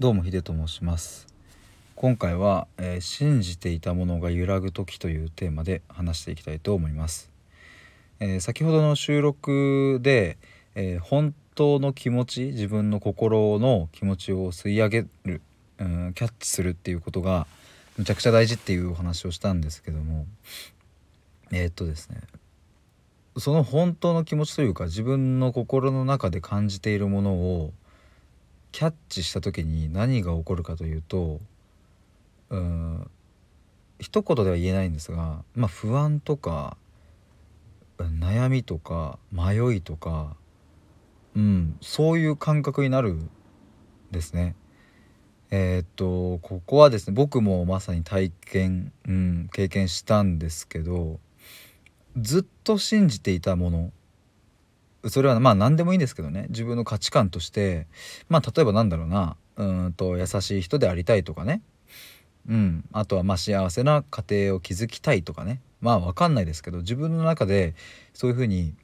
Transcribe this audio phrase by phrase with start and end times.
[0.00, 1.26] どうもヒデと申します。
[1.94, 7.30] 今回は、えー信じていたものが揺らぐ時というテーマで話していきたいと思います、
[8.18, 10.38] えー先ほどの収録で、
[10.74, 15.42] えー本当の気持ち自分の心の気持ちを吸い上げる、
[15.78, 17.46] うん、キャッチするっていうことが
[17.98, 20.24] むちゃくちゃ大事っていうお話をしたんですけども
[21.52, 22.22] えっとですね
[23.36, 27.74] その本当の気持ちというか自分の心の中で感じているものを
[28.72, 31.40] キャッチした時に何が起こるかというと
[32.50, 33.10] うん
[33.98, 36.76] 一言では言えないんですが、まあ、不安とか
[37.98, 40.36] 悩みとか迷いとか、
[41.36, 43.30] うん、そういう感覚になるん
[44.10, 44.56] ですね。
[45.50, 51.18] えーっとここはですね僕もまさに体験、うん、経験したんですけど
[52.16, 53.92] ずっと信じていたもの
[55.08, 56.46] それはまあ何でもいいんですけどね。
[56.50, 57.86] 自分の価値観として
[58.28, 59.36] まあ例えばなんだろうな。
[59.56, 61.62] うんと優しい人でありたいとかね。
[62.48, 62.84] うん。
[62.92, 65.60] あとはまあ幸せな家庭を築きたいとかね。
[65.80, 67.74] まあ分かんないですけど自分の中で
[68.14, 68.74] そういうふうに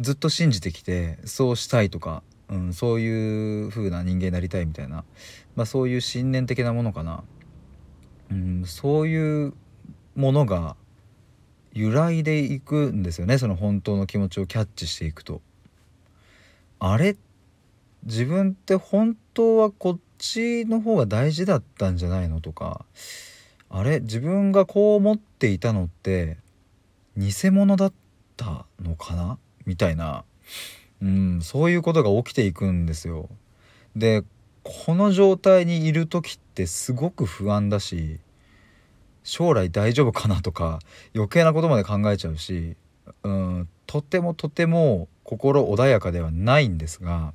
[0.00, 5.04] ずっと信じてきてそうしたいとか、うん、そういう風な人間になりたいみたいな、
[5.56, 7.22] まあ、そういう信念的なものかな、
[8.30, 9.54] うん、そういう
[10.16, 10.76] ものが
[11.72, 15.40] 揺らいでいくんですよねその本当の気持ちをキャッチしていくと。
[16.78, 17.16] あれ？
[18.04, 22.40] 自分って本当はこっちの方が大事だったんじゃないの？
[22.40, 22.84] とか。
[23.68, 24.00] あれ？
[24.00, 26.38] 自分がこう思っていたのって
[27.16, 27.92] 偽物だっ
[28.36, 29.38] たのかな？
[29.66, 30.24] みたいな、
[31.02, 33.28] うん、そういうことが起きていくんですよ。
[33.94, 34.24] で
[34.62, 38.20] この状態にいる時ってすごく不安だし
[39.22, 40.78] 将来大丈夫かなとか
[41.14, 42.76] 余計なことまで考えちゃうし、
[43.22, 47.32] うん、とてもとても心穏やかではないんですが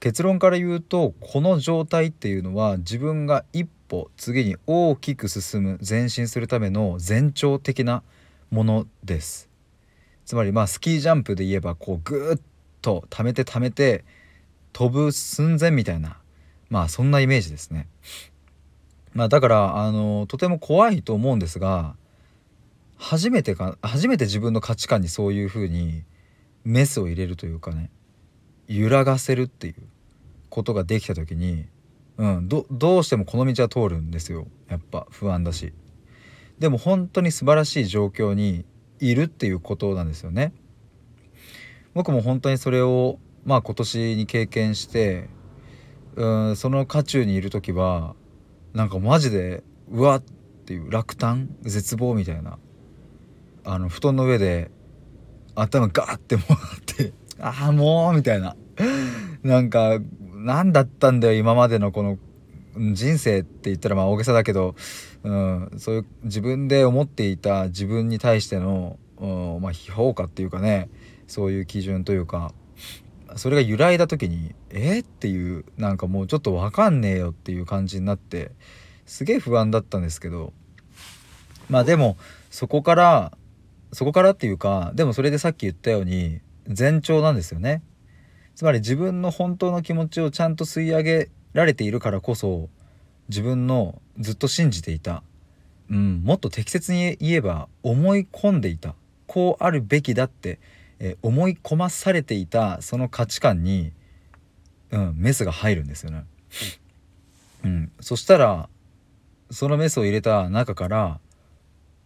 [0.00, 8.02] 結論から言うとこの状態っていうのは自分が一歩次に大きく進む前進するための前兆的な
[8.50, 9.48] ものです
[10.24, 12.40] つまりまあスキージャンプで言えばこうぐーっ
[12.80, 14.04] と溜めて溜めて
[14.72, 16.18] 飛ぶ寸前みたいな
[16.68, 17.86] まあそんなイメージですね。
[19.14, 21.96] まあだからあのとても怖いと思うんですが
[22.96, 26.04] 初めてか初めて自分の価値観にそういうふうに
[26.64, 27.90] メスを入れるというかね
[28.68, 29.74] 揺らがせるっていう
[30.48, 31.66] ことができた時に、
[32.16, 35.72] うん、どどうしてもこの道は通るんですよやっぱ不安だし。
[36.58, 38.64] でも本当に素晴らしい状況に
[39.00, 40.52] いるっていうことなんですよね。
[41.92, 45.28] 僕も本当にそれをまあ今年に経験して
[46.14, 48.14] うんその渦中にいる時は
[48.74, 50.22] なんかマジでうわっ
[50.64, 52.58] ていう落胆絶望みたいな。
[53.64, 54.70] あの布団の上で
[55.54, 58.56] 頭ガーってもらってああもうみたいな。
[59.42, 59.98] なんか
[60.34, 62.18] 何だったんだよ今までのこの
[62.94, 64.74] 人生って言ったらまあ大げさだけど、
[65.22, 70.88] うん、そういう自分で思っていた自分に対しての、うんまあ、評価っていうかね
[71.26, 72.52] そういう基準というか。
[73.36, 78.50] それが揺らいだ時に「えっ?」ていうなんかもうちょっと分かんねえよっていう感じになって
[79.06, 80.52] すげえ不安だったんですけど
[81.68, 82.16] まあでも
[82.50, 83.32] そこから
[83.92, 87.82] そこからっていうかでもそれでさっき言ったように前兆なんですよね。
[88.54, 92.68] つまり自分の本当の気持ちをちゃんと吸い上げられているからこそ
[93.28, 95.22] 自分のずっと信じていた、
[95.90, 98.94] うん、もっと適切に言えば思い込んでいた
[99.26, 100.60] こうあるべきだって、
[101.02, 103.92] えー思い込まされていたその価値観に、
[104.92, 106.24] うん、メスが入るんですよね。
[107.64, 108.68] うん、そしたら
[109.50, 111.20] そのメスを入れた中から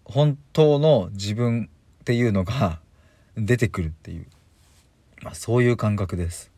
[0.04, 1.68] 本当の自分
[2.00, 2.80] っていうのが
[3.36, 4.26] 出てくるっていう、
[5.22, 6.50] まあ、そういう感覚です。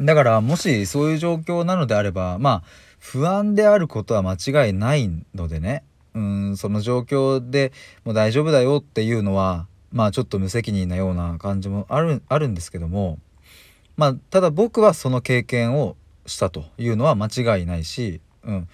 [0.00, 2.62] だからもしそういう状況なのであればまあ
[2.98, 4.34] 不安であることは間
[4.66, 5.84] 違いないのでね
[6.14, 7.72] うんその状況で
[8.04, 13.18] もう大丈夫だよっていうのはまあちょっと無責任なような感じもあるあるんですけども
[13.96, 15.96] まあただ僕はその経験を
[16.26, 18.68] したというのは間違いないし、うん、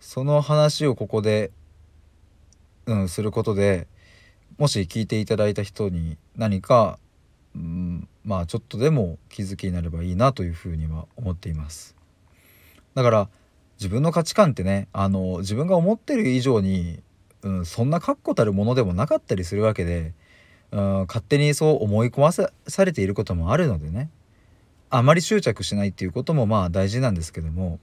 [0.00, 1.50] その話をここで、
[2.86, 3.86] うん、することで
[4.58, 6.98] もし聞いていただいた人に何か、
[7.54, 11.94] うん、まあちょっとでも気づきになればいいなというふうには思っています。
[12.94, 13.28] だから
[13.78, 17.00] 自分の価値観ってねあの自分が思ってる以上に、
[17.42, 20.14] うん、そんな確固たるものでもなかったりするわけで、
[20.72, 24.10] うん、勝手にそう思い込まさされていることもあるのでね
[24.90, 27.78] あまり執着しないっていうこともまあ大事なんですけども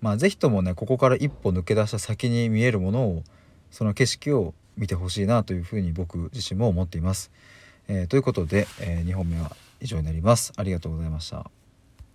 [0.00, 3.22] まあ是非ともねここから一歩抜け出した先に見えるものを
[3.70, 7.30] その景色を見てほしいなというふうに僕自身も思っています。
[7.88, 10.52] えーということで、え2本目は以上になります。
[10.56, 11.59] ありがとうございました。